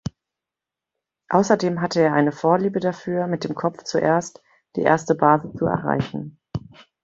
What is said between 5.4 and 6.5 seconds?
zu erreichen.